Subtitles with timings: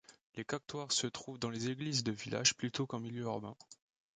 [0.33, 3.55] Les caquetoires se trouvent dans les églises de villages plutôt qu'en milieu urbain.